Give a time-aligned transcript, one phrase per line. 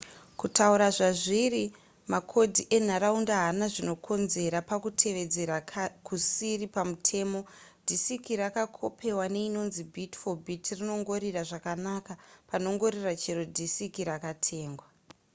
[0.39, 1.63] kutaura zvazviri
[2.13, 5.57] makodhi enharaunda haana zvanokonzera pakutevedzera
[6.07, 7.39] kusiri pamutemo
[7.87, 12.13] disiki rakakopewa neinonzi bit-for-bit rinongorira zvakanaka
[12.49, 14.87] panongorira chero dhisiki rakatengwa